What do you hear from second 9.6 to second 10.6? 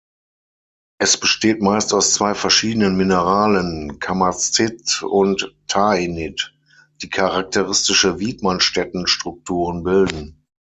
bilden.